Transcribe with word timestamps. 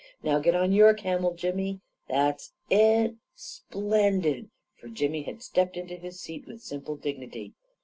Now 0.23 0.39
get 0.39 0.55
on 0.55 0.71
your 0.71 0.95
camel, 0.95 1.35
Jimmy! 1.35 1.79
That's 2.09 2.53
it 2.71 3.11
I 3.11 3.15
Splendid!" 3.35 4.49
for 4.79 4.87
Jimmy 4.87 5.21
had 5.21 5.43
stepped 5.43 5.77
into 5.77 5.95
his 5.95 6.19
seat 6.19 6.47
with 6.47 6.63
simple 6.63 6.95
dignity. 6.95 7.53